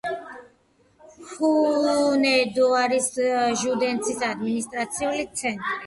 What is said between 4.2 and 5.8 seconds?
ადმინისტრაციული ცენტრი.